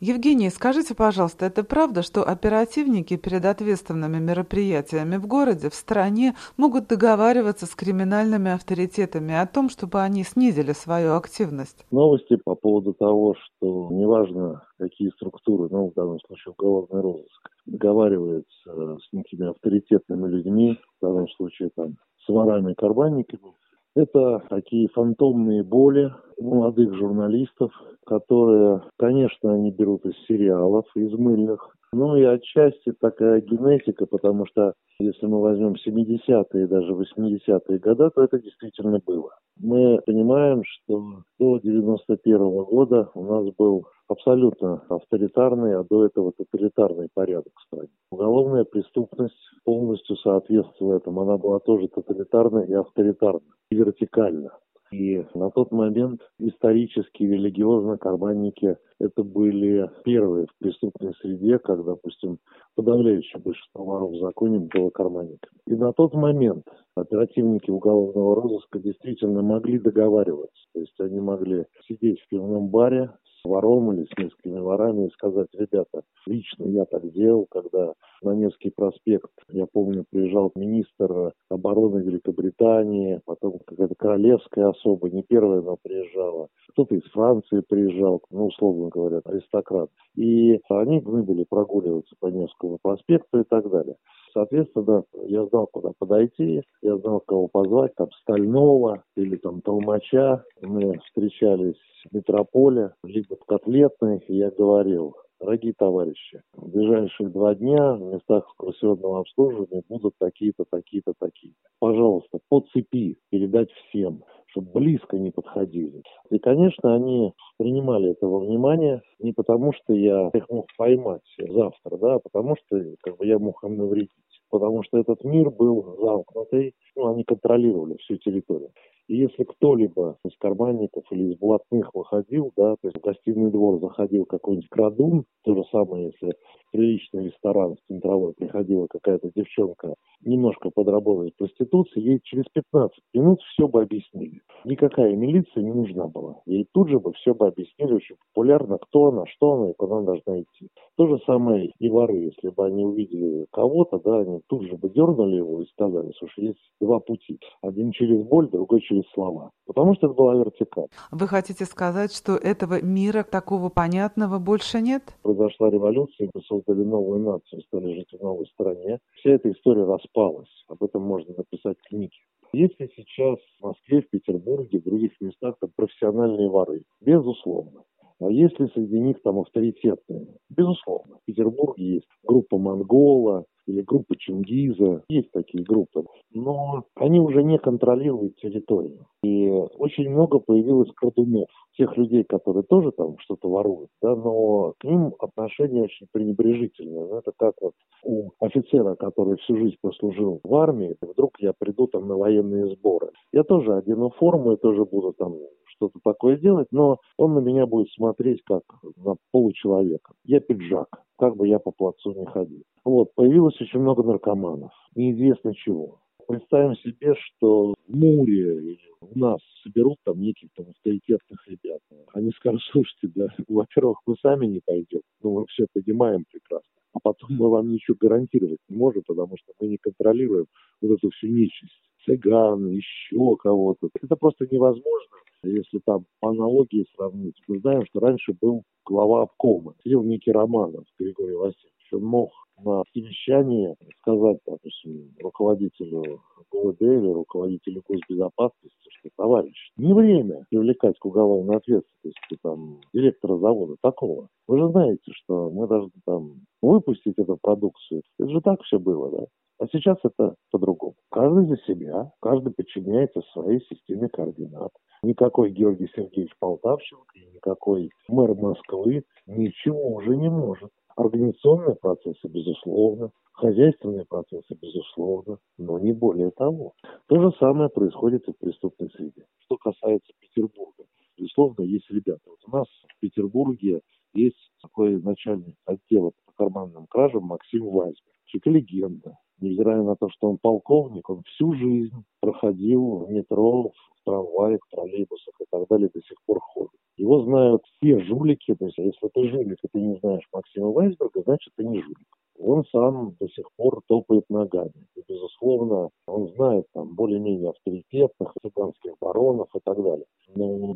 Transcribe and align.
Евгений, 0.00 0.48
скажите, 0.48 0.94
пожалуйста, 0.94 1.44
это 1.44 1.62
правда, 1.62 2.00
что 2.00 2.22
оперативники 2.22 3.18
перед 3.18 3.44
ответственными 3.44 4.16
мероприятиями 4.16 5.16
в 5.16 5.26
городе, 5.26 5.68
в 5.68 5.74
стране 5.74 6.34
могут 6.56 6.88
договариваться 6.88 7.66
с 7.66 7.74
криминальными 7.74 8.50
авторитетами 8.50 9.34
о 9.34 9.46
том, 9.46 9.68
чтобы 9.68 10.00
они 10.00 10.24
снизили 10.24 10.72
свою 10.72 11.16
активность? 11.16 11.84
Новости 11.90 12.36
по 12.36 12.54
поводу 12.54 12.94
того, 12.94 13.34
что 13.34 13.90
неважно, 13.92 14.62
какие 14.78 15.10
структуры, 15.10 15.68
ну, 15.70 15.90
в 15.90 15.92
данном 15.92 16.18
случае 16.20 16.54
уголовный 16.56 17.02
розыск, 17.02 17.50
договаривается 17.66 18.96
с 19.00 19.12
некими 19.12 19.50
авторитетными 19.50 20.28
людьми, 20.28 20.80
в 20.98 21.04
данном 21.04 21.28
случае 21.28 21.68
там 21.76 21.96
с 22.24 22.28
ворами-карманниками, 22.28 23.52
это 23.94 24.42
такие 24.48 24.88
фантомные 24.88 25.62
боли 25.62 26.12
молодых 26.38 26.94
журналистов, 26.94 27.72
которые, 28.06 28.82
конечно, 28.98 29.52
они 29.52 29.70
берут 29.70 30.04
из 30.06 30.14
сериалов, 30.26 30.86
из 30.94 31.12
мыльных, 31.12 31.76
ну 31.92 32.16
и 32.16 32.22
отчасти 32.22 32.92
такая 32.92 33.40
генетика, 33.40 34.06
потому 34.06 34.46
что 34.46 34.74
если 35.00 35.26
мы 35.26 35.40
возьмем 35.40 35.74
70-е 35.74 36.64
и 36.64 36.66
даже 36.66 36.92
80-е 36.92 37.78
годы, 37.78 38.10
то 38.10 38.22
это 38.22 38.38
действительно 38.38 39.00
было. 39.04 39.30
Мы 39.58 40.00
понимаем, 40.06 40.62
что 40.64 41.22
до 41.38 41.58
91 41.58 42.36
-го 42.36 42.64
года 42.64 43.10
у 43.14 43.24
нас 43.24 43.54
был 43.56 43.86
абсолютно 44.08 44.82
авторитарный, 44.88 45.76
а 45.76 45.84
до 45.84 46.04
этого 46.04 46.32
тоталитарный 46.32 47.08
порядок 47.12 47.52
в 47.56 47.62
стране. 47.62 47.88
Уголовная 48.10 48.64
преступность 48.64 49.34
полностью 49.64 50.16
соответствовала 50.16 50.96
этому. 50.96 51.22
Она 51.22 51.38
была 51.38 51.58
тоже 51.60 51.88
тоталитарна 51.88 52.60
и 52.60 52.72
авторитарна, 52.72 53.40
и 53.70 53.76
вертикальна. 53.76 54.50
И 54.92 55.24
на 55.34 55.50
тот 55.50 55.70
момент 55.70 56.20
исторически, 56.38 57.22
религиозно 57.22 57.96
карманники 57.96 58.76
это 58.98 59.22
были 59.22 59.88
первые 60.04 60.46
в 60.46 60.58
преступной 60.58 61.14
среде, 61.20 61.58
как, 61.58 61.84
допустим, 61.84 62.38
подавляющее 62.74 63.40
большинство 63.40 63.84
воров 63.84 64.12
в 64.12 64.20
законе 64.20 64.58
было 64.58 64.90
карманниками. 64.90 65.58
И 65.66 65.74
на 65.76 65.92
тот 65.92 66.14
момент 66.14 66.66
оперативники 66.94 67.70
уголовного 67.70 68.34
розыска 68.36 68.78
действительно 68.78 69.42
могли 69.42 69.78
договариваться. 69.78 70.62
То 70.74 70.80
есть 70.80 70.98
они 71.00 71.20
могли 71.20 71.64
сидеть 71.86 72.20
в 72.20 72.28
пивном 72.28 72.68
баре, 72.68 73.10
вором 73.44 73.92
или 73.92 74.04
с 74.04 74.18
несколькими 74.18 74.58
ворами 74.58 75.06
и 75.06 75.10
сказать, 75.10 75.48
ребята, 75.52 76.02
лично 76.26 76.64
я 76.64 76.84
так 76.84 77.10
делал, 77.12 77.46
когда 77.50 77.94
на 78.22 78.34
Невский 78.34 78.70
проспект, 78.70 79.30
я 79.48 79.66
помню, 79.66 80.04
приезжал 80.10 80.52
министр 80.54 81.32
обороны 81.48 82.00
Великобритании, 82.00 83.20
потом 83.24 83.58
какая-то 83.66 83.94
королевская 83.94 84.68
особа, 84.68 85.10
не 85.10 85.22
первая, 85.22 85.62
но 85.62 85.76
приезжала. 85.82 86.48
Кто-то 86.70 86.94
из 86.94 87.04
Франции 87.10 87.62
приезжал, 87.66 88.22
ну, 88.30 88.46
условно 88.46 88.88
говоря, 88.88 89.20
аристократ. 89.24 89.90
И 90.16 90.60
они 90.68 91.00
должны 91.00 91.22
были 91.22 91.44
прогуливаться 91.44 92.14
по 92.20 92.26
Невскому 92.26 92.78
проспекту 92.82 93.40
и 93.40 93.44
так 93.44 93.68
далее. 93.70 93.96
Соответственно, 94.32 95.04
я 95.26 95.44
знал, 95.46 95.66
куда 95.66 95.90
подойти, 95.98 96.62
я 96.82 96.96
знал, 96.98 97.20
кого 97.20 97.48
позвать, 97.48 97.94
там, 97.96 98.08
Стального 98.22 99.02
или 99.16 99.36
там 99.36 99.60
Толмача. 99.60 100.44
Мы 100.62 100.98
встречались 101.06 101.80
в 102.04 102.14
метрополе, 102.14 102.94
либо 103.04 103.36
в 103.36 103.44
Котлетной, 103.44 104.18
и 104.28 104.36
я 104.36 104.50
говорил, 104.50 105.14
дорогие 105.40 105.74
товарищи, 105.76 106.42
в 106.54 106.70
ближайшие 106.70 107.28
два 107.30 107.54
дня 107.54 107.94
в 107.94 108.00
местах 108.14 108.44
экскурсионного 108.50 109.20
обслуживания 109.20 109.82
будут 109.88 110.14
такие-то, 110.18 110.64
такие-то, 110.70 111.12
такие. 111.18 111.54
Пожалуйста, 111.78 112.38
по 112.48 112.60
цепи 112.72 113.18
передать 113.30 113.70
всем, 113.72 114.22
чтобы 114.50 114.70
близко 114.72 115.16
не 115.18 115.30
подходили. 115.30 116.02
И, 116.30 116.38
конечно, 116.38 116.94
они 116.94 117.32
принимали 117.58 118.10
это 118.10 118.26
во 118.26 118.40
внимание 118.40 119.02
не 119.18 119.32
потому, 119.32 119.72
что 119.72 119.92
я 119.94 120.30
их 120.34 120.48
мог 120.50 120.66
поймать 120.76 121.22
завтра, 121.38 121.96
да, 121.98 122.14
а 122.14 122.18
потому 122.18 122.56
что 122.56 122.82
как 123.02 123.16
бы, 123.16 123.26
я 123.26 123.38
мог 123.38 123.62
им 123.64 123.76
навредить. 123.76 124.10
Потому 124.50 124.82
что 124.82 124.98
этот 124.98 125.22
мир 125.24 125.50
был 125.50 125.96
замкнутый, 126.00 126.74
ну, 126.96 127.12
они 127.12 127.24
контролировали 127.24 127.96
всю 127.98 128.16
территорию. 128.16 128.70
И 129.10 129.16
если 129.16 129.42
кто-либо 129.42 130.18
из 130.24 130.36
карманников 130.38 131.02
или 131.10 131.32
из 131.32 131.38
блатных 131.38 131.92
выходил, 131.96 132.52
да, 132.56 132.76
то 132.76 132.86
есть 132.86 132.96
в 132.96 133.00
гостиный 133.00 133.50
двор 133.50 133.80
заходил 133.80 134.24
какой-нибудь 134.24 134.68
крадун, 134.68 135.24
то 135.42 135.56
же 135.56 135.64
самое, 135.72 136.12
если 136.12 136.36
в 136.68 136.70
приличный 136.70 137.24
ресторан 137.24 137.74
в 137.74 137.80
центровой 137.88 138.34
приходила 138.34 138.86
какая-то 138.88 139.32
девчонка 139.34 139.94
немножко 140.24 140.70
подработать 140.70 141.34
проституцией, 141.36 142.06
ей 142.06 142.20
через 142.22 142.44
15 142.52 142.96
минут 143.12 143.40
все 143.42 143.66
бы 143.66 143.82
объяснили. 143.82 144.42
Никакая 144.64 145.16
милиция 145.16 145.64
не 145.64 145.72
нужна 145.72 146.06
была. 146.06 146.40
Ей 146.46 146.68
тут 146.72 146.88
же 146.88 147.00
бы 147.00 147.12
все 147.14 147.34
бы 147.34 147.48
объяснили 147.48 147.94
очень 147.94 148.16
популярно, 148.28 148.78
кто 148.78 149.06
она, 149.08 149.26
что 149.26 149.54
она 149.54 149.70
и 149.70 149.74
куда 149.76 149.96
она 149.96 150.06
должна 150.06 150.40
идти. 150.40 150.68
То 150.96 151.08
же 151.08 151.18
самое 151.26 151.72
и 151.78 151.88
воры, 151.88 152.18
если 152.18 152.50
бы 152.50 152.66
они 152.66 152.84
увидели 152.84 153.46
кого-то, 153.50 153.98
да, 153.98 154.20
они 154.20 154.40
тут 154.46 154.62
же 154.68 154.76
бы 154.76 154.88
дернули 154.88 155.36
его 155.36 155.62
и 155.62 155.66
сказали, 155.66 156.12
слушай, 156.18 156.48
есть 156.48 156.70
два 156.80 157.00
пути. 157.00 157.40
Один 157.62 157.90
через 157.90 158.22
боль, 158.22 158.48
другой 158.48 158.82
через 158.82 158.99
слова. 159.12 159.50
Потому 159.66 159.94
что 159.94 160.06
это 160.06 160.14
была 160.14 160.34
вертикаль. 160.34 160.88
Вы 161.10 161.26
хотите 161.28 161.64
сказать, 161.64 162.12
что 162.14 162.36
этого 162.36 162.82
мира 162.82 163.22
такого 163.22 163.68
понятного 163.68 164.38
больше 164.38 164.80
нет? 164.80 165.02
Произошла 165.22 165.70
революция, 165.70 166.30
мы 166.34 166.42
создали 166.42 166.82
новую 166.82 167.20
нацию, 167.20 167.62
стали 167.62 167.94
жить 167.94 168.12
в 168.12 168.22
новой 168.22 168.46
стране. 168.46 168.98
Вся 169.16 169.30
эта 169.30 169.50
история 169.50 169.84
распалась. 169.84 170.50
Об 170.68 170.82
этом 170.82 171.02
можно 171.02 171.34
написать 171.36 171.76
книги. 171.88 172.16
Если 172.52 172.90
сейчас 172.96 173.38
в 173.60 173.64
Москве, 173.64 174.02
в 174.02 174.10
Петербурге, 174.10 174.80
в 174.80 174.84
других 174.84 175.12
местах 175.20 175.54
там 175.60 175.70
профессиональные 175.76 176.48
воры, 176.48 176.82
безусловно. 177.00 177.84
А 178.20 178.30
если 178.30 178.66
среди 178.74 178.98
них 179.00 179.22
там 179.22 179.38
авторитетные? 179.38 180.26
Безусловно. 180.50 181.16
В 181.16 181.24
Петербурге 181.24 181.94
есть 181.94 182.08
группа 182.22 182.58
Монгола, 182.58 183.44
или 183.66 183.82
группа 183.82 184.16
Чингиза. 184.16 185.02
Есть 185.08 185.30
такие 185.32 185.64
группы. 185.64 186.04
Но 186.32 186.84
они 186.94 187.20
уже 187.20 187.42
не 187.42 187.58
контролируют 187.58 188.36
территорию. 188.36 189.06
И 189.22 189.48
очень 189.50 190.10
много 190.10 190.38
появилось 190.38 190.90
крадунов. 190.94 191.48
Тех 191.76 191.96
людей, 191.96 192.24
которые 192.24 192.62
тоже 192.64 192.90
там 192.90 193.16
что-то 193.20 193.48
воруют, 193.48 193.88
да, 194.02 194.14
но 194.14 194.74
к 194.78 194.84
ним 194.84 195.14
отношение 195.18 195.84
очень 195.84 196.08
пренебрежительное. 196.12 197.06
Ну, 197.06 197.18
это 197.18 197.32
как 197.38 197.54
вот 197.60 197.72
у 198.04 198.30
офицера, 198.40 198.96
который 198.96 199.36
всю 199.38 199.56
жизнь 199.56 199.76
прослужил 199.80 200.40
в 200.42 200.54
армии, 200.56 200.96
вдруг 201.00 201.32
я 201.38 201.52
приду 201.58 201.86
там 201.86 202.08
на 202.08 202.16
военные 202.16 202.74
сборы. 202.74 203.10
Я 203.32 203.44
тоже 203.44 203.74
одену 203.74 204.10
форму 204.10 204.52
и 204.52 204.56
тоже 204.56 204.84
буду 204.84 205.12
там 205.12 205.34
что-то 205.80 205.98
такое 206.04 206.36
делать, 206.36 206.68
но 206.70 206.98
он 207.16 207.34
на 207.34 207.38
меня 207.38 207.66
будет 207.66 207.90
смотреть 207.92 208.42
как 208.44 208.62
на 208.96 209.16
получеловека. 209.32 210.12
Я 210.24 210.40
пиджак, 210.40 210.88
как 211.18 211.36
бы 211.36 211.48
я 211.48 211.58
по 211.58 211.70
плацу 211.70 212.12
не 212.12 212.26
ходил. 212.26 212.62
Вот, 212.84 213.14
появилось 213.14 213.58
очень 213.60 213.80
много 213.80 214.02
наркоманов, 214.02 214.72
неизвестно 214.94 215.54
чего. 215.54 216.00
Представим 216.28 216.76
себе, 216.76 217.14
что 217.14 217.74
в 217.88 217.96
Муре 217.96 218.78
у 219.00 219.18
нас 219.18 219.40
соберут 219.64 219.96
там 220.04 220.20
неких 220.20 220.50
там 220.54 220.66
авторитетных 220.68 221.48
ребят. 221.48 221.80
Они 222.14 222.30
скажут, 222.32 222.60
слушайте, 222.70 223.10
да, 223.14 223.26
во-первых, 223.48 223.98
мы 224.06 224.16
сами 224.20 224.46
не 224.46 224.60
пойдем, 224.64 225.00
но 225.22 225.32
мы 225.32 225.46
все 225.46 225.66
понимаем 225.72 226.24
прекрасно. 226.30 226.68
А 226.92 226.98
потом 227.02 227.36
мы 227.36 227.48
вам 227.48 227.70
ничего 227.70 227.96
гарантировать 228.00 228.58
не 228.68 228.76
можем, 228.76 229.02
потому 229.06 229.36
что 229.36 229.52
мы 229.60 229.68
не 229.68 229.78
контролируем 229.78 230.46
вот 230.82 230.92
эту 230.92 231.10
всю 231.10 231.28
нечисть. 231.28 231.80
Цыган, 232.04 232.66
еще 232.68 233.36
кого-то. 233.36 233.90
Это 234.00 234.16
просто 234.16 234.46
невозможно 234.50 235.16
если 235.42 235.78
там 235.84 236.04
по 236.20 236.30
аналогии 236.30 236.86
сравнить, 236.94 237.36
мы 237.48 237.58
знаем, 237.60 237.84
что 237.86 238.00
раньше 238.00 238.34
был 238.40 238.62
глава 238.84 239.22
обкома, 239.22 239.74
сидел 239.82 240.02
некий 240.02 240.32
Романов 240.32 240.84
Григорий 240.98 241.34
Васильевич. 241.34 241.92
Он 241.92 242.04
мог 242.04 242.30
на 242.62 242.84
совещании 242.92 243.74
сказать, 244.00 244.38
допустим, 244.46 245.12
руководителю 245.20 246.20
ГУВД 246.50 246.82
или 246.82 247.12
руководителю 247.12 247.82
госбезопасности, 247.88 248.88
что, 248.90 249.08
товарищ, 249.16 249.72
не 249.76 249.92
время 249.92 250.44
привлекать 250.50 250.98
к 250.98 251.04
уголовной 251.04 251.56
ответственности 251.56 252.38
там, 252.42 252.80
директора 252.92 253.38
завода 253.38 253.76
такого. 253.80 254.28
Вы 254.46 254.58
же 254.58 254.68
знаете, 254.68 255.12
что 255.12 255.50
мы 255.50 255.66
должны 255.66 255.92
там 256.04 256.42
выпустить 256.62 257.18
эту 257.18 257.38
продукцию. 257.40 258.02
Это 258.18 258.30
же 258.30 258.40
так 258.40 258.62
все 258.62 258.78
было, 258.78 259.10
да? 259.10 259.26
А 259.60 259.66
сейчас 259.70 259.98
это 260.02 260.36
по-другому. 260.50 260.94
Каждый 261.10 261.44
за 261.44 261.58
себя, 261.66 262.10
каждый 262.22 262.50
подчиняется 262.50 263.20
своей 263.32 263.60
системе 263.66 264.08
координат. 264.08 264.72
Никакой 265.02 265.50
Георгий 265.50 265.90
Сергеевич 265.94 266.32
Полтавченко 266.38 267.18
и 267.18 267.26
никакой 267.26 267.90
мэр 268.08 268.34
Москвы 268.36 269.04
ничего 269.26 269.96
уже 269.96 270.16
не 270.16 270.30
может. 270.30 270.70
Организационные 270.96 271.76
процессы, 271.76 272.26
безусловно, 272.26 273.10
хозяйственные 273.32 274.06
процессы, 274.06 274.56
безусловно, 274.62 275.36
но 275.58 275.78
не 275.78 275.92
более 275.92 276.30
того. 276.30 276.72
То 277.06 277.20
же 277.20 277.30
самое 277.38 277.68
происходит 277.68 278.26
и 278.28 278.32
в 278.32 278.38
преступной 278.38 278.88
среде. 278.96 279.26
Что 279.44 279.58
касается 279.58 280.10
Петербурга, 280.20 280.84
безусловно, 281.18 281.64
есть 281.64 281.90
ребята. 281.90 282.22
Вот 282.24 282.38
у 282.46 282.50
нас 282.50 282.66
в 282.96 283.00
Петербурге 283.00 283.82
есть 284.14 284.52
такой 284.62 285.02
начальник 285.02 285.56
отдела 285.66 286.12
по 286.24 286.32
карманным 286.32 286.86
кражам 286.86 287.24
Максим 287.24 287.68
Вайсберг. 287.68 288.16
Человек 288.24 288.64
легенда 288.64 289.18
невзирая 289.40 289.82
на 289.82 289.96
то, 289.96 290.08
что 290.10 290.28
он 290.28 290.38
полковник, 290.38 291.08
он 291.10 291.22
всю 291.24 291.54
жизнь 291.54 292.04
проходил 292.20 293.04
в 293.06 293.10
метро, 293.10 293.70
в 293.70 294.04
трамваях, 294.04 294.60
в 294.66 294.70
троллейбусах 294.70 295.34
и 295.40 295.44
так 295.50 295.66
далее, 295.68 295.90
до 295.92 296.00
сих 296.00 296.16
пор 296.26 296.40
ходит. 296.40 296.70
Его 296.96 297.22
знают 297.22 297.62
все 297.76 298.00
жулики. 298.00 298.54
То 298.54 298.66
есть, 298.66 298.78
если 298.78 299.08
ты 299.08 299.28
жулик, 299.28 299.58
и 299.62 299.68
ты 299.72 299.80
не 299.80 299.96
знаешь 299.98 300.26
Максима 300.32 300.68
Вайсберга, 300.68 301.22
значит, 301.22 301.52
ты 301.56 301.64
не 301.64 301.80
жулик 301.80 302.06
он 302.40 302.64
сам 302.72 303.14
до 303.20 303.28
сих 303.28 303.46
пор 303.56 303.82
топает 303.86 304.24
ногами. 304.28 304.72
И, 304.96 305.02
безусловно, 305.06 305.90
он 306.06 306.28
знает 306.34 306.66
там 306.72 306.94
более-менее 306.94 307.50
авторитетных 307.50 308.34
цыганских 308.42 308.94
баронов 309.00 309.48
и 309.54 309.60
так 309.62 309.82
далее. 309.82 310.06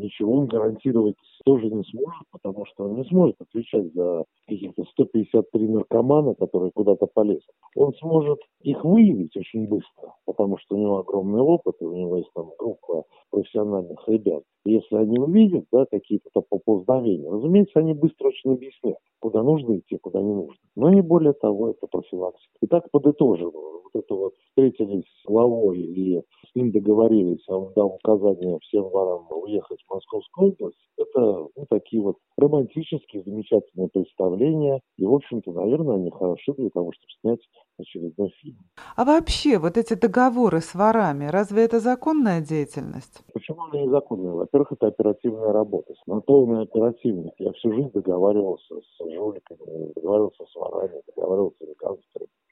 Ничего 0.04 0.34
он 0.34 0.46
гарантировать 0.46 1.16
тоже 1.46 1.70
не 1.70 1.82
сможет, 1.84 2.28
потому 2.30 2.66
что 2.66 2.84
он 2.84 2.96
не 2.96 3.04
сможет 3.04 3.40
отвечать 3.40 3.90
за 3.94 4.24
каких-то 4.46 4.84
153 4.84 5.68
наркомана, 5.68 6.34
которые 6.34 6.72
куда-то 6.72 7.06
полезут. 7.06 7.48
Он 7.74 7.94
сможет 7.94 8.38
их 8.60 8.84
выявить 8.84 9.34
очень 9.34 9.66
быстро, 9.66 10.14
потому 10.26 10.58
что 10.58 10.76
у 10.76 10.78
него 10.78 10.98
огромный 10.98 11.40
опыт, 11.40 11.76
и 11.80 11.86
у 11.86 11.94
него 11.94 12.18
есть 12.18 12.30
там 12.34 12.50
группа 12.58 13.04
профессиональных 13.30 14.06
ребят. 14.06 14.42
Если 14.66 14.94
они 14.94 15.18
увидят 15.18 15.64
да, 15.72 15.86
какие-то 15.90 16.28
поползновения, 16.42 17.30
разумеется, 17.30 17.78
они 17.78 17.94
быстро 17.94 18.28
очень 18.28 18.52
объяснят, 18.52 18.98
куда 19.20 19.42
нужно 19.42 19.78
идти, 19.78 19.96
куда 19.96 20.20
не 20.20 20.34
нужно. 20.34 20.60
Но 20.76 20.90
не 20.90 21.00
более 21.00 21.32
того, 21.32 21.70
это 21.70 21.86
профилактика. 21.86 22.52
Итак, 22.60 22.90
подытожим. 22.90 23.52
Это 23.94 24.14
вот 24.14 24.34
встретились 24.48 25.04
с 25.22 25.26
главой 25.26 25.80
и 25.80 26.18
с 26.18 26.54
ним 26.54 26.72
договорились, 26.72 27.44
а 27.48 27.56
он 27.56 27.72
дал 27.74 27.98
указание 28.02 28.58
всем 28.60 28.88
ворам 28.88 29.26
уехать 29.30 29.80
в 29.86 29.90
Московскую 29.92 30.52
область. 30.52 30.78
Это 30.96 31.20
ну, 31.20 31.66
такие 31.68 32.02
вот 32.02 32.16
романтические, 32.36 33.22
замечательные 33.24 33.88
представления. 33.88 34.80
И, 34.96 35.04
в 35.04 35.14
общем-то, 35.14 35.52
наверное, 35.52 35.96
они 35.96 36.10
хороши 36.10 36.52
для 36.54 36.70
того, 36.70 36.92
чтобы 36.92 37.12
снять 37.20 37.40
очередной 37.78 38.30
фильм. 38.40 38.58
А 38.96 39.04
вообще, 39.04 39.58
вот 39.58 39.76
эти 39.76 39.94
договоры 39.94 40.60
с 40.60 40.74
ворами, 40.74 41.26
разве 41.26 41.64
это 41.64 41.80
законная 41.80 42.40
деятельность? 42.40 43.24
Почему 43.32 43.64
она 43.64 43.82
незаконная? 43.82 44.32
Во-первых, 44.32 44.72
это 44.72 44.86
оперативная 44.88 45.52
работа. 45.52 45.94
На 46.06 46.20
полной 46.20 46.62
оперативность. 46.62 47.34
Я 47.38 47.52
всю 47.52 47.72
жизнь 47.72 47.90
договаривался 47.92 48.74
с 48.76 49.12
жуликами, 49.12 49.92
договаривался 49.94 50.44
с 50.46 50.54
ворами, 50.54 51.02
договаривался. 51.14 51.66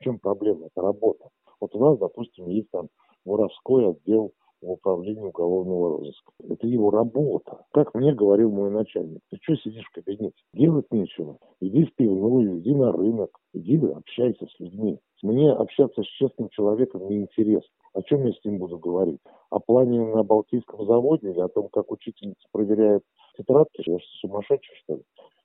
Чем 0.02 0.19
проблема? 0.19 0.66
Это 0.66 0.82
работа. 0.82 1.28
Вот 1.60 1.75
у 1.75 1.78
нас, 1.78 1.99
допустим, 1.99 2.49
есть 2.49 2.70
там 2.70 2.88
воровской 3.25 3.88
отдел 3.88 4.32
в 4.60 4.70
управлении 4.70 5.22
уголовного 5.22 5.99
розыска. 5.99 6.32
Это 6.49 6.66
его 6.66 6.90
работа. 6.90 7.64
Как 7.72 7.94
мне 7.94 8.12
говорил 8.12 8.50
мой 8.50 8.70
начальник, 8.70 9.20
ты 9.31 9.38
что 9.43 9.56
сидишь 9.56 9.84
в 9.87 9.94
кабинете? 9.94 10.34
Делать 10.54 10.87
нечего. 10.90 11.38
Иди 11.60 11.84
в 11.84 11.94
пивную, 11.94 12.58
иди 12.58 12.75
на 12.75 12.93
рынок, 12.93 13.31
иди 13.54 13.76
общайся 13.76 14.46
с 14.46 14.60
людьми. 14.60 14.99
Мне 15.22 15.52
общаться 15.52 16.02
с 16.02 16.06
честным 16.06 16.49
человеком 16.50 17.08
неинтересно. 17.08 17.70
О 17.94 18.02
чем 18.02 18.25
я 18.26 18.32
с 18.32 18.44
ним 18.44 18.58
буду 18.58 18.78
говорить? 18.78 19.20
О 19.50 19.60
плане 19.60 20.04
на 20.04 20.25
Балтийском 20.25 20.84
заводе 20.87 21.31
или 21.31 21.40
о 21.40 21.49
том, 21.49 21.69
как 21.69 21.93
учительница 21.93 22.43
проверяет 22.50 23.02
тетрадки? 23.37 23.82
Я 23.87 23.99
что, 23.99 24.08
сумасшедший, 24.20 24.75
что 24.82 24.94
ли? 24.96 25.02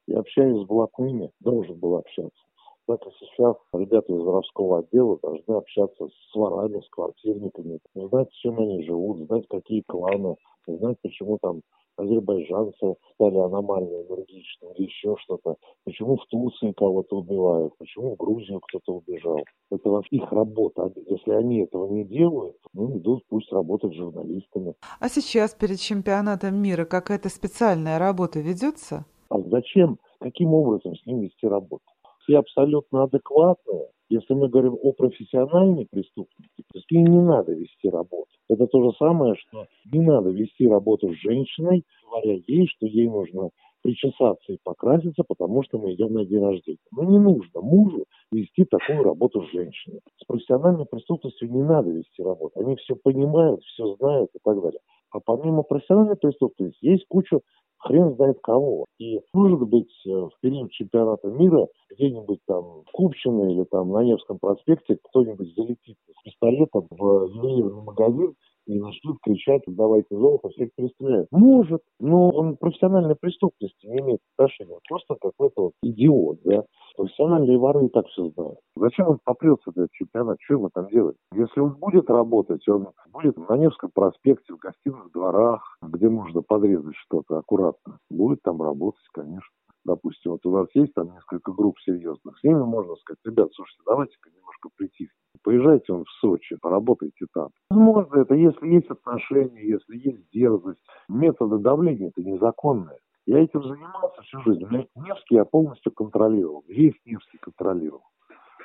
Я 0.07 0.19
общаюсь 0.19 0.63
с 0.63 0.65
блатными, 0.65 1.31
должен 1.42 1.77
был 1.77 1.98
общаться. 1.98 2.42
Так 2.88 3.06
и 3.06 3.10
сейчас 3.19 3.57
ребята 3.74 4.13
из 4.13 4.22
воровского 4.22 4.80
отдела 4.80 5.19
должны 5.22 5.56
общаться 5.56 6.07
с 6.07 6.36
ворами, 6.36 6.80
с 6.80 6.89
квартирниками, 6.89 7.80
знать, 7.94 8.31
чем 8.42 8.60
они 8.60 8.84
живут, 8.84 9.28
знать, 9.28 9.45
какие 9.50 9.81
кланы, 9.81 10.38
знать, 10.66 10.98
почему 11.01 11.38
там 11.42 11.62
азербайджанцы 11.98 12.95
стали 13.16 13.38
аномально 13.39 14.04
энергичными 14.04 14.74
или 14.75 14.86
еще 14.86 15.16
что-то. 15.18 15.57
Почему 15.84 16.16
в 16.16 16.25
Турции 16.28 16.72
кого-то 16.72 17.18
убивают, 17.18 17.74
почему 17.78 18.13
в 18.16 18.18
Грузию 18.18 18.62
кто-то 18.62 18.94
убежал. 18.94 19.44
Это 19.69 19.90
вообще 19.90 20.18
их 20.18 20.31
работа. 20.31 20.90
Если 21.07 21.31
они 21.31 21.63
этого 21.63 21.92
не 21.92 22.06
делают, 22.06 22.56
ну, 22.74 22.98
идут 22.98 23.25
пусть 23.28 23.51
работать 23.51 23.95
журналистами. 23.95 24.75
А 25.00 25.10
сейчас 25.10 25.54
перед 25.56 25.80
чемпионатом 25.80 26.56
мира 26.56 26.86
какая-то 26.86 27.28
специальная 27.28 28.00
работа 28.00 28.40
ведется? 28.40 29.06
А 29.30 29.42
зачем? 29.42 30.00
Каким 30.19 30.54
образом 30.54 30.95
с 30.95 31.06
ним 31.06 31.19
вести 31.19 31.48
работу? 31.48 31.83
Все 32.28 32.40
абсолютно 32.40 33.04
адекватные. 33.04 33.88
Если 34.10 34.34
мы 34.34 34.50
говорим 34.50 34.78
о 34.82 34.92
профессиональной 34.92 35.86
преступности, 35.90 36.64
то 36.74 36.80
с 36.80 36.84
ней 36.92 37.04
не 37.04 37.22
надо 37.22 37.54
вести 37.54 37.90
работу. 37.90 38.28
Это 38.50 38.68
то 38.68 38.84
же 38.84 38.98
самое, 38.98 39.36
что 39.36 39.66
не 39.92 40.02
надо 40.02 40.30
вести 40.30 40.68
работу 40.68 41.14
с 41.14 41.18
женщиной, 41.18 41.84
говоря 42.04 42.38
ей, 42.48 42.68
что 42.68 42.86
ей 42.86 43.08
нужно 43.08 43.50
причесаться 43.82 44.52
и 44.52 44.58
покраситься, 44.62 45.24
потому 45.26 45.64
что 45.64 45.78
мы 45.78 45.94
идем 45.94 46.14
на 46.14 46.26
день 46.26 46.42
рождения. 46.44 46.80
Но 46.92 47.04
не 47.04 47.20
нужно 47.20 47.62
мужу 47.62 48.06
вести 48.32 48.66
такую 48.66 49.04
работу 49.04 49.44
с 49.44 49.52
женщиной. 49.52 50.02
С 50.22 50.26
профессиональной 50.26 50.86
преступностью 50.86 51.50
не 51.50 51.64
надо 51.64 51.92
вести 51.92 52.22
работу. 52.22 52.60
Они 52.60 52.76
все 52.76 52.96
понимают, 52.96 53.64
все 53.64 53.96
знают 53.96 54.32
и 54.34 54.40
так 54.44 54.62
далее. 54.62 54.82
А 55.12 55.19
помимо 55.19 55.63
профессиональной 55.63 56.18
преступности 56.18 56.86
есть 56.86 57.06
куча 57.07 57.39
хрен 57.80 58.15
знает 58.15 58.39
кого. 58.42 58.86
И 59.00 59.19
может 59.33 59.62
быть 59.68 59.92
э, 60.06 60.09
в 60.09 60.31
период 60.42 60.71
чемпионата 60.71 61.27
мира 61.27 61.68
где-нибудь 61.92 62.39
там 62.45 62.83
в 62.83 62.92
Купчино 62.92 63.51
или 63.51 63.63
там 63.65 63.92
на 63.92 64.04
Невском 64.04 64.39
проспекте 64.39 64.98
кто-нибудь 65.09 65.54
залетит 65.56 65.95
с 66.07 66.24
пистолетом 66.24 66.88
в 66.89 67.27
ювелирный 67.27 67.83
магазин 67.83 68.33
и 68.65 68.80
начнут 68.80 69.18
кричать, 69.24 69.62
давайте 69.65 70.13
золото, 70.15 70.50
всех 70.50 70.69
перестреляют. 70.75 71.27
Может, 71.31 71.81
но 72.00 72.30
он 72.30 72.57
профессиональной 72.57 73.15
преступности 73.15 73.86
не 73.86 74.00
имеет 74.00 74.19
отношения. 74.36 74.77
Просто 74.89 75.15
какой-то 75.15 75.62
вот 75.62 75.74
идиот, 75.81 76.39
да. 76.44 76.65
Профессиональные 76.98 77.60
воры 77.60 77.86
и 77.86 77.90
так 77.90 78.08
все 78.08 78.30
знают. 78.32 78.58
Зачем 78.76 79.08
он 79.08 79.20
попрется 79.24 79.70
этот 79.70 79.92
чемпионат? 79.92 80.38
Что 80.42 80.56
ему 80.56 80.70
там 80.74 80.88
делать? 80.88 81.16
Если 81.32 81.60
он 81.60 81.76
будет 81.76 82.10
работать, 82.10 82.68
он 82.68 82.88
будет 83.14 83.38
на 83.38 83.56
Невском 83.56 83.92
проспекте, 83.94 84.56
в 84.56 84.58
гостиных 84.58 85.12
дворах, 85.12 85.78
где 85.84 86.10
можно 86.10 86.42
подрезать 86.42 86.96
что-то 86.96 87.38
аккуратно. 87.38 88.00
Будет 88.10 88.42
там 88.42 88.60
работать, 88.64 89.06
конечно. 89.14 89.48
Допустим, 89.86 90.32
вот 90.32 90.46
у 90.46 90.52
нас 90.52 90.68
есть 90.74 90.94
там 90.96 91.14
несколько 91.14 91.54
групп 91.54 91.80
серьезных. 91.80 92.38
С 92.40 92.44
ними 92.44 92.64
можно 92.64 92.96
сказать, 92.96 93.20
ребят, 93.24 93.50
слушайте, 93.54 93.84
давайте-ка 93.86 94.32
немножко 94.32 94.70
притихнем. 94.76 95.16
Поезжайте 95.44 95.94
он 95.94 96.04
в 96.04 96.10
Сочи, 96.20 96.58
поработайте 96.60 97.26
там. 97.32 97.50
Возможно, 97.70 98.22
это 98.22 98.34
если 98.34 98.68
есть 98.68 98.90
отношения, 98.90 99.66
если 99.66 99.98
есть 99.98 100.30
дерзость. 100.34 100.82
Методы 101.08 101.60
давления 101.60 102.10
это 102.10 102.28
незаконные. 102.28 102.98
Я 103.28 103.40
этим 103.44 103.62
занимался 103.62 104.22
всю 104.22 104.42
жизнь. 104.42 104.66
Невский 104.96 105.36
я 105.36 105.44
полностью 105.44 105.92
контролировал. 105.92 106.64
Весь 106.68 106.96
Невский 107.06 107.38
контролировал. 107.38 108.06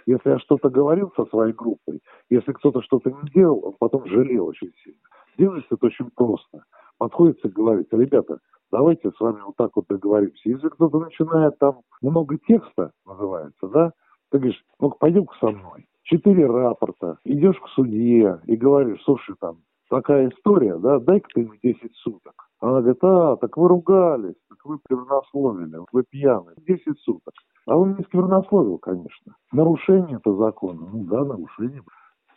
Если 0.07 0.31
я 0.31 0.39
что-то 0.39 0.71
говорил 0.71 1.13
со 1.17 1.27
своей 1.27 1.53
группой, 1.53 2.01
если 2.31 2.53
кто-то 2.53 2.81
что-то 2.83 3.11
не 3.11 3.31
делал, 3.31 3.61
он 3.65 3.75
потом 3.79 4.07
жалел 4.07 4.47
очень 4.47 4.73
сильно. 4.85 5.01
Делается 5.37 5.75
это 5.75 5.87
очень 5.87 6.11
просто. 6.15 6.65
Подходится 6.97 7.49
и 7.49 7.51
говорит, 7.51 7.89
ребята, 7.93 8.39
давайте 8.71 9.11
с 9.11 9.21
вами 9.21 9.41
вот 9.45 9.57
так 9.57 9.75
вот 9.75 9.87
договоримся. 9.89 10.49
Если 10.49 10.69
кто-то 10.69 11.01
начинает 11.01 11.59
там 11.59 11.81
много 12.01 12.39
текста, 12.39 12.93
называется, 13.05 13.67
да, 13.69 13.93
ты 14.31 14.39
говоришь, 14.39 14.65
ну 14.79 14.91
пойдем-ка 14.91 15.35
со 15.41 15.51
мной 15.51 15.87
четыре 16.05 16.47
рапорта, 16.47 17.19
идешь 17.25 17.59
к 17.59 17.69
судье 17.69 18.41
и 18.47 18.57
говоришь, 18.57 19.03
слушай, 19.05 19.35
там, 19.41 19.59
такая 19.89 20.29
история, 20.29 20.77
да, 20.79 20.99
дай-ка 20.99 21.29
ты 21.35 21.47
мне 21.47 21.59
10 21.63 21.95
суток. 21.97 22.49
Она 22.63 22.81
говорит, 22.81 23.03
а, 23.03 23.37
так 23.39 23.57
вы 23.57 23.69
ругались, 23.69 24.37
так 24.49 24.65
вы 24.65 24.79
сквернословили, 24.85 25.79
вы 25.91 26.05
пьяны, 26.09 26.53
10 26.59 26.97
суток. 27.01 27.35
А 27.67 27.77
он 27.77 27.97
не 27.97 28.05
сквернословил, 28.05 28.79
конечно. 28.79 29.35
Нарушение 29.51 30.19
это 30.19 30.33
закона. 30.37 30.89
Ну 30.93 31.03
да, 31.05 31.25
нарушение. 31.25 31.83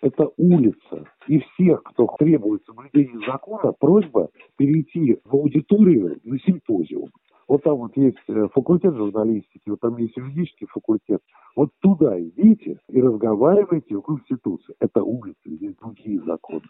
Это 0.01 0.31
улица. 0.37 1.05
И 1.27 1.39
всех, 1.39 1.83
кто 1.83 2.07
требует 2.17 2.63
соблюдения 2.65 3.23
закона, 3.27 3.71
просьба 3.79 4.29
перейти 4.57 5.19
в 5.25 5.35
аудиторию 5.35 6.19
на 6.23 6.39
симпозиум. 6.39 7.11
Вот 7.47 7.61
там 7.61 7.77
вот 7.77 7.95
есть 7.95 8.17
э, 8.27 8.47
факультет 8.53 8.95
журналистики, 8.95 9.69
вот 9.69 9.79
там 9.79 9.97
есть 9.97 10.17
юридический 10.17 10.65
факультет. 10.67 11.21
Вот 11.55 11.69
туда 11.79 12.19
идите 12.19 12.79
и 12.89 13.01
разговаривайте 13.01 13.95
в 13.95 14.01
Конституции. 14.01 14.75
Это 14.79 15.03
улица, 15.03 15.37
здесь 15.45 15.75
другие 15.75 16.19
законы. 16.21 16.63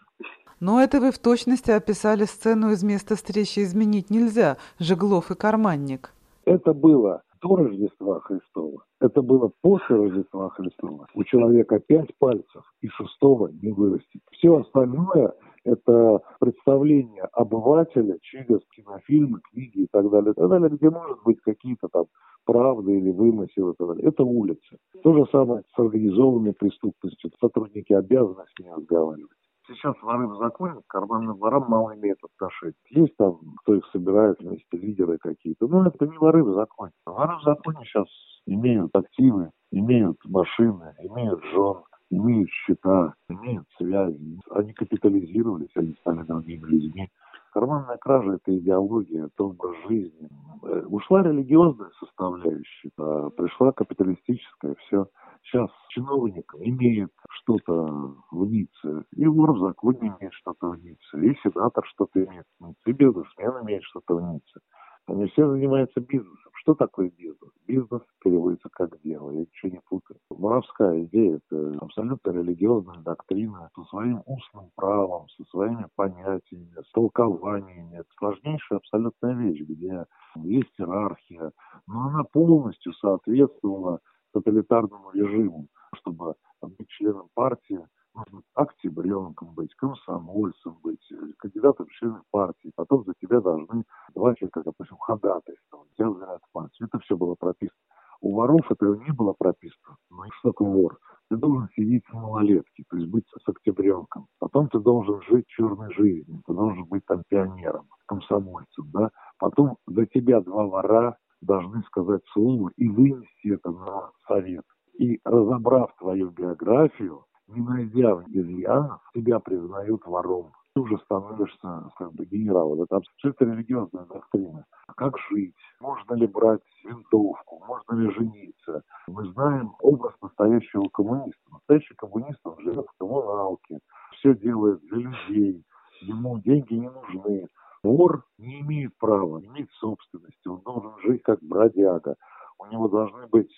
Но 0.60 0.80
это 0.80 1.00
вы 1.00 1.10
в 1.10 1.18
точности 1.18 1.70
описали 1.70 2.24
сцену 2.24 2.70
из 2.70 2.82
места 2.82 3.14
встречи 3.14 3.60
изменить 3.60 4.08
нельзя, 4.08 4.56
Жеглов 4.78 5.30
и 5.30 5.34
Карманник. 5.34 6.14
Это 6.46 6.72
было 6.72 7.22
до 7.42 7.56
Рождества 7.56 8.20
Христова. 8.20 8.82
Это 9.00 9.20
было 9.20 9.50
после 9.60 9.96
Рождества 9.96 10.48
Христова. 10.50 11.06
У 11.14 11.24
человека 11.24 11.78
пять 11.78 12.16
пальцев, 12.18 12.62
и 12.80 12.88
шестого 12.88 13.48
не 13.48 13.70
вырастет. 13.70 14.22
Все 14.32 14.56
остальное– 14.56 15.34
это 15.64 16.22
представление 16.40 17.24
обывателя 17.32 18.16
через 18.22 18.60
кинофильмы, 18.74 19.40
книги 19.52 19.80
и 19.80 19.88
так 19.90 20.08
далее, 20.08 20.32
и 20.32 20.34
так 20.34 20.48
далее, 20.48 20.70
где 20.70 20.88
может 20.88 21.22
быть 21.22 21.40
какие-то 21.42 21.88
там 21.88 22.06
правды 22.46 22.96
или 22.96 23.10
вымысел 23.10 23.72
и 23.72 23.74
так 23.76 23.88
далее. 23.88 24.08
Это 24.08 24.24
улица. 24.24 24.78
То 25.02 25.12
же 25.12 25.26
самое 25.30 25.64
с 25.74 25.78
организованной 25.78 26.54
преступностью. 26.54 27.30
Сотрудники 27.40 27.92
обязаны 27.92 28.44
с 28.54 28.58
ней 28.58 28.70
разговаривать. 28.70 29.35
Сейчас 29.68 30.00
воры 30.02 30.28
в 30.28 30.36
законе 30.36 30.80
к 30.80 30.86
карманным 30.86 31.36
ворам 31.38 31.64
мало 31.68 31.94
имеет 31.96 32.18
отношения. 32.22 32.74
Есть 32.90 33.16
там, 33.16 33.38
кто 33.62 33.74
их 33.74 33.84
собирает 33.92 34.38
вместе, 34.38 34.76
лидеры 34.76 35.18
какие-то. 35.18 35.66
Но 35.66 35.86
это 35.86 36.06
не 36.06 36.16
воры 36.18 36.44
в 36.44 36.54
законе. 36.54 36.92
Воры 37.04 37.36
в 37.38 37.42
законе 37.42 37.84
сейчас 37.84 38.06
имеют 38.46 38.94
активы, 38.94 39.50
имеют 39.72 40.18
машины, 40.24 40.94
имеют 41.00 41.42
жен, 41.46 41.82
имеют 42.10 42.48
счета, 42.50 43.14
имеют 43.28 43.66
связи. 43.76 44.40
Они 44.50 44.72
капитализировались, 44.72 45.74
они 45.74 45.94
стали 46.00 46.22
другими 46.22 46.64
людьми. 46.64 47.10
Карманная 47.52 47.96
кража– 47.96 48.34
это 48.34 48.56
идеология, 48.56 49.26
это 49.26 49.44
образ 49.44 49.74
жизни. 49.88 50.28
Э, 50.62 50.82
ушла 50.88 51.22
религиозная 51.22 51.90
составляющая, 51.98 52.90
а 52.98 53.30
пришла 53.30 53.72
капиталистическая, 53.72 54.74
все. 54.86 55.08
Сейчас 55.42 55.70
чиновник 55.88 56.52
имеет 56.58 57.12
что-то 57.46 58.16
НИЦе, 58.32 59.04
и 59.14 59.26
вор 59.26 59.52
в 59.52 59.60
законе 59.60 60.14
имеет 60.18 60.32
что-то 60.34 60.74
НИЦе, 60.74 61.20
и 61.22 61.36
сенатор 61.42 61.84
что-то 61.86 62.24
имеет 62.24 62.44
НИЦе, 62.60 62.80
и 62.86 62.92
бизнесмен 62.92 63.62
имеет 63.62 63.82
что-то 63.84 64.20
НИЦе. 64.20 64.60
Они 65.06 65.26
все 65.26 65.48
занимаются 65.48 66.00
бизнесом. 66.00 66.50
Что 66.54 66.74
такое 66.74 67.12
бизнес? 67.16 67.52
Бизнес 67.68 68.02
переводится 68.24 68.68
как 68.72 69.00
дело. 69.02 69.30
Я 69.30 69.40
ничего 69.42 69.70
не 69.70 69.80
путаю. 69.88 70.18
Воровская 70.30 71.04
идея– 71.04 71.40
это 71.50 71.78
абсолютно 71.80 72.30
религиозная 72.32 72.98
доктрина 73.02 73.70
со 73.76 73.84
своим 73.84 74.22
устным 74.26 74.70
правом, 74.74 75.28
со 75.28 75.44
своими 75.44 75.86
понятиями, 75.94 76.74
с 76.84 76.90
толкованиями. 76.90 77.98
Это 77.98 78.08
сложнейшая 78.18 78.78
абсолютная 78.78 79.34
вещь, 79.34 79.60
где 79.60 80.06
есть 80.42 80.74
иерархия, 80.76 81.52
но 81.86 82.08
она 82.08 82.24
полностью 82.24 82.92
соответствовала 82.94 84.00
тоталитарному 84.32 85.12
режиму, 85.12 85.68
чтобы 85.96 86.34
быть 86.62 86.88
членом 86.88 87.28
партии, 87.34 87.80
нужно 88.14 88.42
октябренком 88.54 89.54
быть, 89.54 89.74
комсомольцем 89.74 90.78
быть, 90.82 91.12
кандидатом 91.38 91.86
в 91.86 91.92
члены 91.92 92.20
партии. 92.30 92.72
Потом 92.74 93.04
за 93.04 93.14
тебя 93.20 93.40
должны 93.40 93.84
два 94.14 94.34
человека, 94.34 94.62
допустим, 94.64 94.96
ходатайствовать, 94.98 95.92
тебя 95.96 96.08
выбирают 96.08 96.42
в 96.42 96.52
партию. 96.52 96.88
Это 96.88 96.98
все 97.00 97.16
было 97.16 97.34
прописано. 97.34 97.78
У 98.20 98.34
воров 98.34 98.70
этого 98.70 98.94
не 98.94 99.12
было 99.12 99.34
прописано. 99.34 99.96
Но 100.10 100.24
и 100.24 100.30
что 100.38 100.52
вор? 100.58 100.98
Ты 101.28 101.36
должен 101.36 101.68
сидеть 101.76 102.04
в 102.08 102.14
малолетке, 102.14 102.84
то 102.88 102.96
есть 102.96 103.10
быть 103.10 103.26
с 103.28 103.48
октябренком. 103.48 104.28
Потом 104.38 104.68
ты 104.68 104.78
должен 104.78 105.20
жить 105.22 105.46
черной 105.48 105.92
жизнью, 105.92 106.42
ты 106.46 106.54
должен 106.54 106.84
быть 106.84 107.04
там 107.04 107.24
пионером, 107.28 107.88
комсомольцем, 108.06 108.90
да. 108.92 109.10
Потом 109.38 109.76
за 109.86 110.06
тебя 110.06 110.40
два 110.40 110.66
вора 110.66 111.18
должны 111.40 111.82
сказать 111.82 112.22
слово 112.32 112.70
и 112.76 112.88
вынести 112.88 113.52
это 113.52 113.70
на 113.70 114.12
совет. 114.28 114.64
И 114.98 115.20
разобрав 115.24 115.94
твою 115.98 116.30
биографию, 116.30 117.24
не 117.48 117.60
найдя 117.60 118.22
изъянов, 118.28 119.00
тебя 119.14 119.40
признают 119.40 120.06
вором. 120.06 120.52
Ты 120.74 120.80
уже 120.80 120.98
становишься 120.98 121.90
как 121.96 122.12
бы 122.12 122.26
генералом. 122.26 122.82
Это 122.82 122.96
абсолютно 122.96 123.44
религиозная 123.44 124.04
доктрина. 124.04 124.64
Как 124.96 125.16
жить? 125.30 125.54
Можно 125.80 126.14
ли 126.14 126.26
брать 126.26 126.60
винтовку? 126.84 127.62
Можно 127.66 128.00
ли 128.00 128.10
жениться? 128.10 128.82
Мы 129.06 129.26
знаем 129.32 129.72
образ 129.80 130.14
настоящего 130.20 130.88
коммуниста. 130.88 131.40
Настоящий 131.50 131.94
коммунист, 131.94 132.40
он 132.44 132.58
живет 132.60 132.86
в 132.86 132.98
коммуналке, 132.98 133.78
все 134.12 134.34
делает 134.34 134.80
для 134.82 134.98
людей, 134.98 135.64
ему 136.02 136.38
деньги 136.40 136.74
не 136.74 136.90
нужны. 136.90 137.48
Вор 137.82 138.24
не 138.38 138.60
имеет 138.60 138.96
права, 138.98 139.40
имеет 139.40 139.70
собственности, 139.72 140.48
он 140.48 140.60
должен 140.60 140.92
жить 141.04 141.22
как 141.22 141.40
бродяга. 141.42 142.16
У 142.58 142.66
него 142.66 142.88
должны 142.88 143.26
быть 143.28 143.50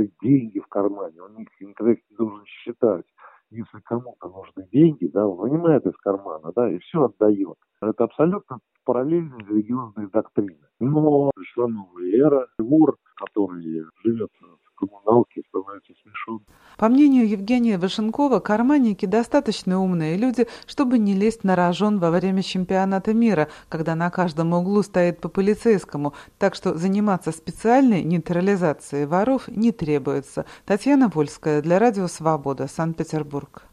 какие-то 0.00 0.14
деньги 0.22 0.58
в 0.60 0.66
кармане, 0.66 1.22
он 1.22 1.36
их 1.36 1.48
никогда 1.60 1.92
не 1.92 2.16
должен 2.16 2.44
считать. 2.46 3.04
Если 3.50 3.80
кому-то 3.80 4.28
нужны 4.28 4.68
деньги, 4.70 5.06
да, 5.06 5.26
он 5.26 5.38
вынимает 5.38 5.84
из 5.84 5.96
кармана, 5.96 6.52
да, 6.54 6.70
и 6.70 6.78
все 6.78 7.04
отдает. 7.04 7.56
Это 7.82 8.04
абсолютно 8.04 8.60
параллельные 8.84 9.44
религиозные 9.44 10.08
доктрины. 10.08 10.68
Но 10.78 11.30
пришла 11.34 11.66
новая 11.66 12.12
эра, 12.12 12.46
вор, 12.58 12.96
который 13.16 13.89
По 16.80 16.88
мнению 16.88 17.28
Евгения 17.28 17.76
Вашенкова, 17.76 18.40
карманники 18.40 19.04
достаточно 19.04 19.82
умные 19.82 20.16
люди, 20.16 20.46
чтобы 20.64 20.96
не 20.96 21.12
лезть 21.12 21.44
на 21.44 21.54
рожон 21.54 21.98
во 21.98 22.10
время 22.10 22.42
чемпионата 22.42 23.12
мира, 23.12 23.48
когда 23.68 23.94
на 23.94 24.08
каждом 24.08 24.54
углу 24.54 24.82
стоит 24.82 25.20
по 25.20 25.28
полицейскому, 25.28 26.14
так 26.38 26.54
что 26.54 26.78
заниматься 26.78 27.32
специальной 27.32 28.02
нейтрализацией 28.02 29.04
воров 29.04 29.46
не 29.48 29.72
требуется. 29.72 30.46
Татьяна 30.64 31.10
Вольская 31.12 31.60
для 31.60 31.78
Радио 31.78 32.08
Свобода, 32.08 32.66
Санкт-Петербург. 32.66 33.69